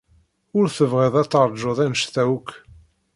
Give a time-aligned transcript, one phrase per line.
[0.57, 2.49] Ur tebɣiḍ ad teṛjuḍ anect-a akk.